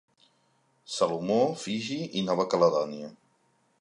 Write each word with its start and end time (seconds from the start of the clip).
Salomó, 0.93 1.37
Fiji 1.65 1.99
i 2.23 2.25
Nova 2.31 2.47
Caledònia. 2.55 3.13